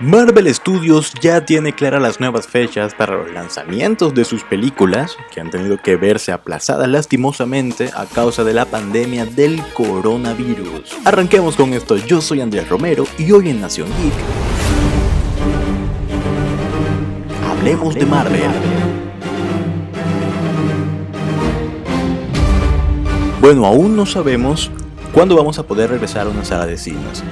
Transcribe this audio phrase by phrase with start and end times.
[0.00, 5.40] Marvel Studios ya tiene claras las nuevas fechas para los lanzamientos de sus películas, que
[5.40, 10.96] han tenido que verse aplazadas lastimosamente a causa de la pandemia del coronavirus.
[11.04, 14.14] Arranquemos con esto, yo soy Andrés Romero y hoy en Nación Geek
[17.50, 18.50] hablemos de Marvel.
[23.40, 24.70] Bueno, aún no sabemos
[25.12, 27.24] cuándo vamos a poder regresar a una sala de cines.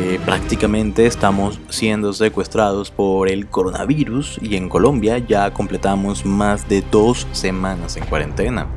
[0.00, 6.82] Eh, prácticamente estamos siendo secuestrados por el coronavirus y en Colombia ya completamos más de
[6.82, 8.68] dos semanas en cuarentena.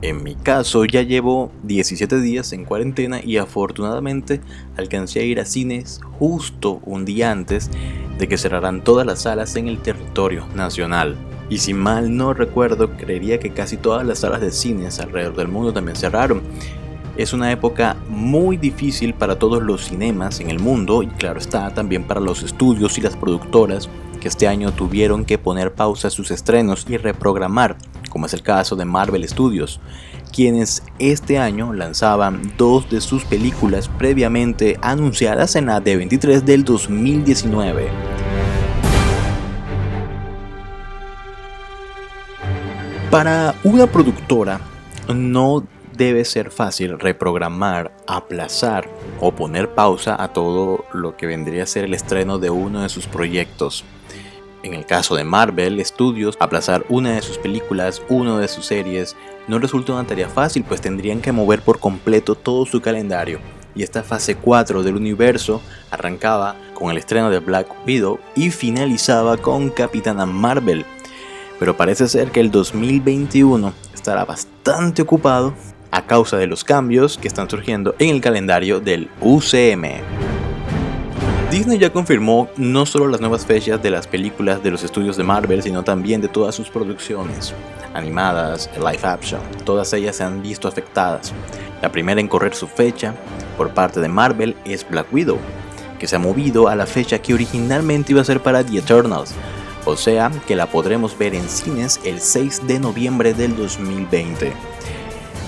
[0.00, 4.40] En mi caso ya llevo 17 días en cuarentena y afortunadamente
[4.78, 7.70] alcancé a ir a cines justo un día antes
[8.16, 11.18] de que cerraran todas las salas en el territorio nacional.
[11.50, 15.48] Y si mal no recuerdo, creería que casi todas las salas de cines alrededor del
[15.48, 16.40] mundo también cerraron.
[17.16, 21.72] Es una época muy difícil para todos los cinemas en el mundo y claro está
[21.74, 26.10] también para los estudios y las productoras que este año tuvieron que poner pausa a
[26.10, 27.76] sus estrenos y reprogramar,
[28.08, 29.78] como es el caso de Marvel Studios,
[30.32, 37.88] quienes este año lanzaban dos de sus películas previamente anunciadas en la D23 del 2019.
[43.10, 44.60] Para una productora
[45.12, 45.62] no
[45.96, 48.88] debe ser fácil reprogramar, aplazar
[49.20, 52.88] o poner pausa a todo lo que vendría a ser el estreno de uno de
[52.88, 53.84] sus proyectos.
[54.62, 59.16] En el caso de Marvel Studios, aplazar una de sus películas, una de sus series,
[59.48, 63.40] no resulta una tarea fácil, pues tendrían que mover por completo todo su calendario.
[63.74, 69.36] Y esta fase 4 del universo arrancaba con el estreno de Black Widow y finalizaba
[69.36, 70.84] con Capitana Marvel.
[71.58, 75.54] Pero parece ser que el 2021 estará bastante ocupado
[75.92, 80.02] a causa de los cambios que están surgiendo en el calendario del UCM.
[81.50, 85.22] Disney ya confirmó no solo las nuevas fechas de las películas de los estudios de
[85.22, 87.52] Marvel, sino también de todas sus producciones,
[87.92, 91.34] animadas, live action, todas ellas se han visto afectadas.
[91.82, 93.14] La primera en correr su fecha
[93.58, 95.38] por parte de Marvel es Black Widow,
[95.98, 99.34] que se ha movido a la fecha que originalmente iba a ser para The Eternals,
[99.84, 104.54] o sea que la podremos ver en cines el 6 de noviembre del 2020.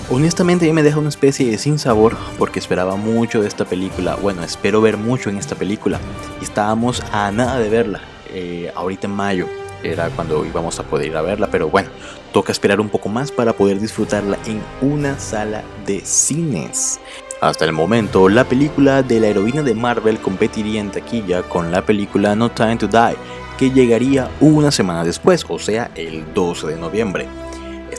[0.07, 4.15] Honestamente me deja una especie de sinsabor porque esperaba mucho de esta película.
[4.15, 5.99] Bueno, espero ver mucho en esta película.
[6.43, 8.01] Estábamos a nada de verla.
[8.31, 9.47] Eh, ahorita en mayo
[9.81, 11.47] era cuando íbamos a poder ir a verla.
[11.49, 11.89] Pero bueno,
[12.31, 16.99] toca esperar un poco más para poder disfrutarla en una sala de cines.
[17.41, 21.83] Hasta el momento, la película de la heroína de Marvel competiría en taquilla con la
[21.83, 23.17] película No Time to Die,
[23.57, 27.27] que llegaría una semana después, o sea, el 12 de noviembre.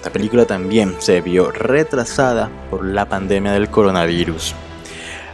[0.06, 4.54] Esta película también se vio retrasada por la pandemia del coronavirus.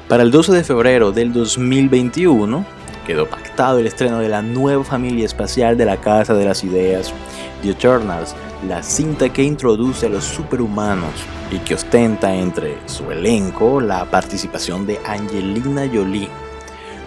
[0.08, 2.64] Para el 12 de febrero del 2021
[3.06, 7.12] quedó pactado el estreno de la nueva familia espacial de la Casa de las Ideas,
[7.60, 8.34] The Eternals,
[8.66, 11.12] la cinta que introduce a los superhumanos
[11.50, 16.30] y que ostenta entre su elenco la participación de Angelina Jolie.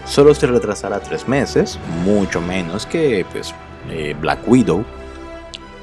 [0.06, 3.56] Solo se retrasará tres meses, mucho menos que pues,
[3.90, 4.86] eh, Black Widow.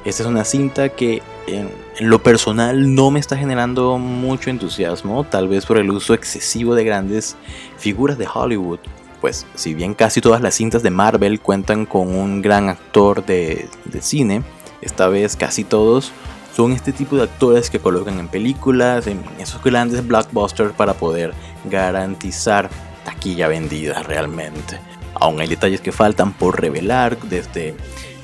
[0.05, 1.71] Esta es una cinta que en,
[2.01, 6.85] lo personal no me está generando mucho entusiasmo, tal vez por el uso excesivo de
[6.85, 7.37] grandes
[7.79, 8.81] figuras de Hollywood.
[9.21, 13.69] Pues si bien casi todas las cintas de Marvel cuentan con un gran actor de,
[14.01, 14.43] cine,
[14.81, 16.13] esta vez casi todos
[16.57, 21.33] son este tipo de actores que colocan en películas, en esos grandes blockbusters para poder
[21.65, 22.69] garantizar
[23.05, 24.81] taquilla vendida realmente.
[25.15, 27.77] Aún hay detalles que faltan por revelar, desde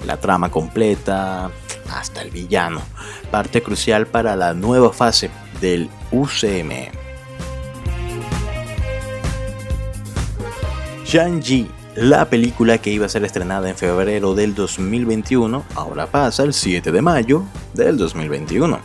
[0.05, 1.51] la trama completa,
[1.91, 2.83] hasta el villano,
[3.31, 6.91] parte crucial para la nueva fase del UCM.
[11.05, 16.53] Shang-Chi, la película que iba a ser estrenada en febrero del 2021, ahora pasa el
[16.53, 17.45] 7 de mayo
[17.75, 18.79] del 2021.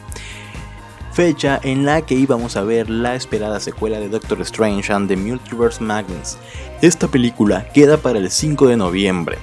[1.11, 5.15] Fecha en la que íbamos a ver la esperada secuela de Doctor Strange and the
[5.15, 6.37] Multiverse Madness.
[6.81, 9.37] Esta película queda para el 5 de noviembre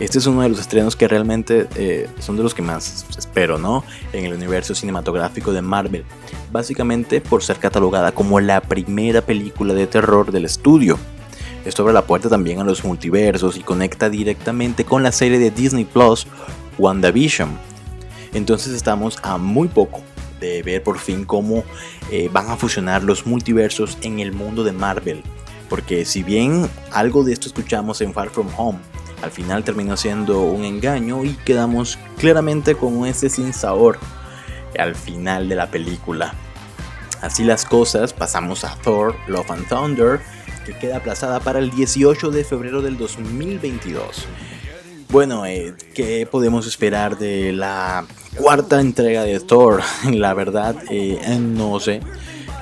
[0.00, 3.58] este es uno de los estrenos que realmente eh, son de los que más espero,
[3.58, 3.84] ¿no?
[4.12, 6.04] En el universo cinematográfico de Marvel.
[6.50, 10.98] Básicamente por ser catalogada como la primera película de terror del estudio.
[11.64, 15.50] Esto abre la puerta también a los multiversos y conecta directamente con la serie de
[15.50, 16.26] Disney Plus,
[16.78, 17.50] WandaVision.
[18.34, 20.00] Entonces estamos a muy poco
[20.40, 21.62] de ver por fin cómo
[22.10, 25.22] eh, van a fusionar los multiversos en el mundo de Marvel.
[25.68, 28.78] Porque si bien algo de esto escuchamos en Far From Home,
[29.22, 33.98] al final terminó siendo un engaño y quedamos claramente con ese sin sabor
[34.78, 36.34] al final de la película.
[37.20, 40.20] Así las cosas, pasamos a Thor, Love and Thunder,
[40.66, 44.26] que queda aplazada para el 18 de febrero del 2022.
[45.08, 49.82] Bueno, eh, ¿qué podemos esperar de la cuarta entrega de Thor?
[50.10, 52.00] La verdad, eh, no sé.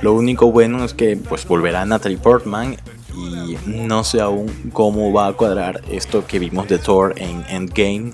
[0.02, 2.76] Lo único bueno es que pues volverá Natalie Portman
[3.14, 8.12] y no sé aún cómo va a cuadrar esto que vimos de Thor en Endgame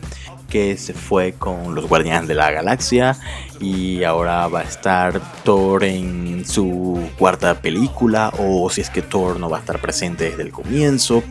[0.48, 3.16] que se fue con los Guardianes de la Galaxia
[3.60, 9.40] y ahora va a estar Thor en su cuarta película o si es que Thor
[9.40, 11.22] no va a estar presente desde el comienzo.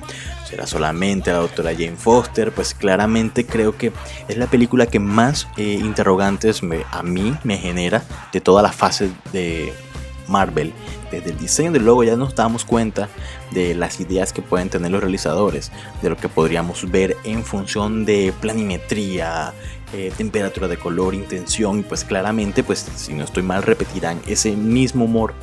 [0.47, 3.91] Será solamente la doctora Jane Foster pues claramente creo que
[4.27, 6.61] es la película que más eh, interrogantes
[6.91, 9.73] a mí me genera de toda la fase de
[10.27, 10.73] Marvel
[11.11, 13.09] desde el diseño del logo ya nos damos cuenta
[13.51, 18.05] de las ideas que pueden tener los realizadores, de lo que podríamos ver en función
[18.05, 19.53] de planimetría,
[19.93, 24.55] eh, temperatura de color, intención, y pues claramente, pues si no estoy mal, repetirán ese
[24.55, 25.33] mismo humor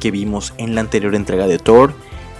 [0.00, 1.94] que vimos en la anterior entrega de Thor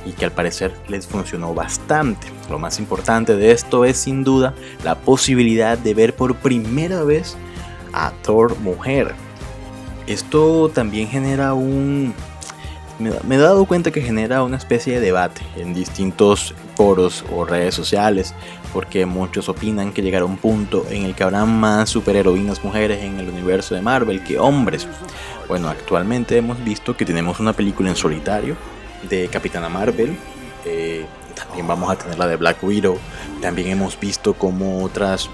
[0.05, 2.27] y que al parecer les funcionó bastante.
[2.51, 4.55] Lo más importante de esto es sin duda
[4.85, 7.37] la posibilidad de ver por primera vez
[7.93, 9.15] a Thor mujer.
[10.07, 12.15] Esto también genera un,
[12.99, 17.75] me, he dado cuenta que genera una especie de debate en distintos foros o redes
[17.75, 18.35] sociales,
[18.73, 23.19] porque muchos opinan que llegará un punto en el que habrá más superheroínas mujeres en
[23.19, 24.87] el universo de Marvel que hombres.
[25.49, 28.57] Bueno, actualmente hemos visto que tenemos una película en solitario
[29.09, 30.17] de Capitana Marvel.
[30.65, 31.05] Eh,
[31.35, 32.99] también vamos a tener la de Black Widow.
[33.41, 35.29] También hemos visto como otras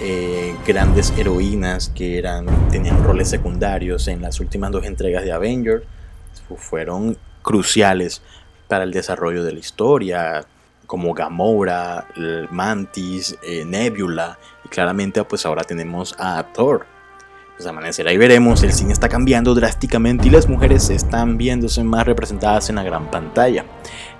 [0.00, 5.84] eh, grandes heroínas que eran, tenían roles secundarios en las últimas dos entregas de Avengers
[6.56, 8.22] fueron cruciales
[8.68, 10.44] para el desarrollo de la historia,
[10.86, 12.06] como Gamora,
[12.50, 16.86] Mantis, eh, Nebula, y claramente pues ahora tenemos a Thor.
[17.56, 22.04] Pues amanecerá y veremos, el cine está cambiando drásticamente y las mujeres están viéndose más
[22.04, 23.64] representadas en la gran pantalla.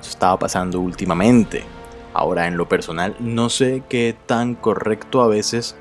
[0.01, 1.65] Eso estaba pasando últimamente.
[2.15, 5.77] Ahora en lo personal no sé qué tan correcto a veces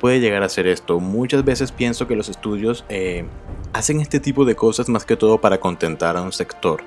[0.00, 1.00] puede llegar a ser esto.
[1.00, 3.26] Muchas veces pienso que los estudios eh,
[3.72, 6.82] hacen este tipo de cosas más que todo para contentar a un sector,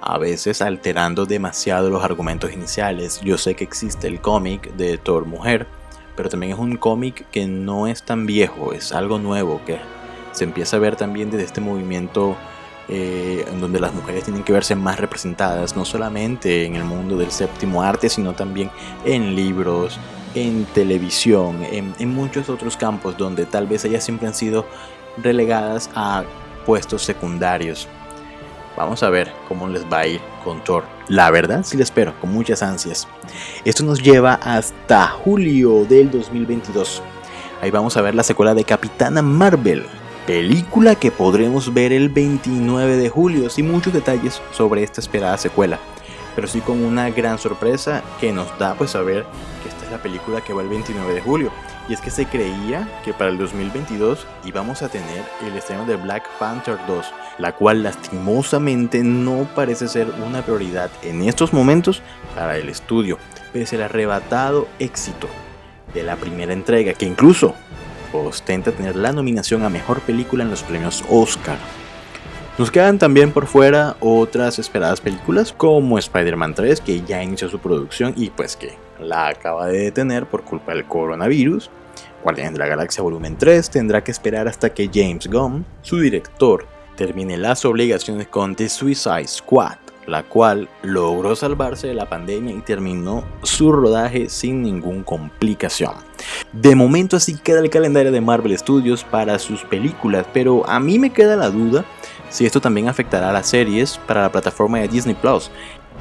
[0.00, 3.20] a veces alterando demasiado los argumentos iniciales.
[3.22, 5.66] Yo sé que existe el cómic de Thor Mujer,
[6.16, 9.78] pero también es un cómic que no es tan viejo, es algo nuevo que
[10.32, 12.36] se empieza a ver también desde este movimiento
[12.92, 17.30] eh, donde las mujeres tienen que verse más representadas, no solamente en el mundo del
[17.30, 18.70] séptimo arte, sino también
[19.04, 19.98] en libros,
[20.34, 24.66] en televisión, en, en muchos otros campos donde tal vez ellas siempre han sido
[25.22, 26.24] relegadas a
[26.66, 27.88] puestos secundarios.
[28.76, 30.84] Vamos a ver cómo les va a ir con Thor.
[31.08, 33.06] La verdad, sí le espero, con muchas ansias.
[33.64, 37.02] Esto nos lleva hasta julio del 2022.
[37.60, 39.84] Ahí vamos a ver la secuela de Capitana Marvel,
[40.26, 45.78] película que podremos ver el 29 de julio, sin muchos detalles sobre esta esperada secuela,
[46.34, 49.24] pero sí con una gran sorpresa que nos da pues saber
[49.62, 51.52] que esta es la película que va el 29 de julio.
[51.88, 55.96] Y es que se creía que para el 2022 íbamos a tener el estreno de
[55.96, 62.00] Black Panther 2, la cual lastimosamente no parece ser una prioridad en estos momentos
[62.36, 63.18] para el estudio,
[63.52, 65.28] pese al arrebatado éxito
[65.92, 67.56] de la primera entrega, que incluso
[68.12, 71.58] ostenta tener la nominación a Mejor Película en los premios Oscar.
[72.58, 77.58] Nos quedan también por fuera otras esperadas películas como Spider-Man 3 que ya inició su
[77.58, 81.70] producción y pues que la acaba de detener por culpa del coronavirus.
[82.22, 86.66] Guardianes de la Galaxia Volumen 3 tendrá que esperar hasta que James Gunn, su director,
[86.96, 92.60] termine las obligaciones con The Suicide Squad, la cual logró salvarse de la pandemia y
[92.60, 96.09] terminó su rodaje sin ninguna complicación.
[96.52, 100.98] De momento así queda el calendario de Marvel Studios para sus películas, pero a mí
[100.98, 101.84] me queda la duda
[102.30, 105.50] si esto también afectará a las series para la plataforma de Disney Plus,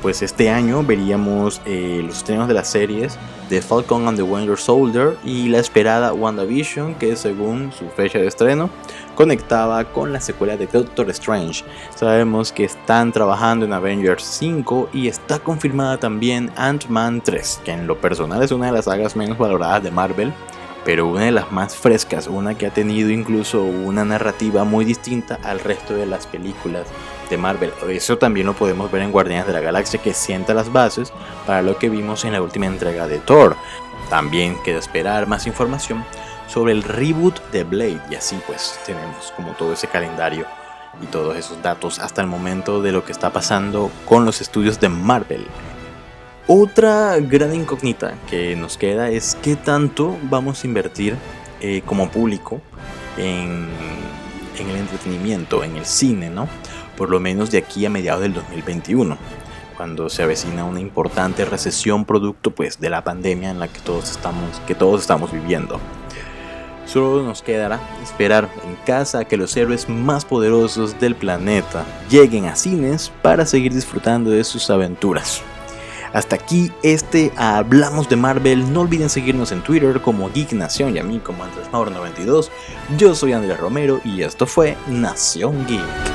[0.01, 3.17] pues este año veríamos eh, los estrenos de las series
[3.49, 8.27] de Falcon and the Winter Soldier y la esperada WandaVision, que según su fecha de
[8.27, 8.69] estreno
[9.19, 11.65] conectaba con la secuela de Doctor Strange.
[11.93, 17.85] Sabemos que están trabajando en Avengers 5 y está confirmada también Ant-Man 3, que en
[17.85, 20.31] lo personal es una de las sagas menos valoradas de Marvel,
[20.85, 25.37] pero una de las más frescas, una que ha tenido incluso una narrativa muy distinta
[25.43, 26.87] al resto de las películas
[27.29, 27.73] de Marvel.
[27.89, 31.11] Eso también lo podemos ver en Guardianes de la Galaxia que sienta las bases
[31.45, 33.57] para lo que vimos en la última entrega de Thor.
[34.09, 36.05] También queda esperar más información
[36.49, 40.45] sobre el reboot de Blade y así pues tenemos como todo ese calendario
[41.01, 44.79] y todos esos datos hasta el momento de lo que está pasando con los estudios
[44.79, 45.45] de Marvel.
[46.47, 51.15] Otra gran incógnita que nos queda es qué tanto vamos a invertir
[51.61, 52.59] eh, como público
[53.17, 53.67] en,
[54.57, 56.47] en el entretenimiento, en el cine, ¿no?
[56.99, 59.17] por lo menos de aquí a mediados del 2021.
[59.77, 64.11] cuando se avecina una importante recesión producto pues de la pandemia en la que todos
[64.11, 65.79] estamos, que todos estamos viviendo.
[66.91, 72.55] Solo nos quedará esperar en casa que los héroes más poderosos del planeta lleguen a
[72.55, 75.43] cines para seguir disfrutando de sus aventuras.
[76.13, 78.73] Hasta aquí este Hablamos de Marvel.
[78.73, 82.51] No olviden seguirnos en Twitter como Geek Nación y a mí como Andrés 92
[82.97, 86.08] Yo soy Andrés Romero y esto fue Nación Geek.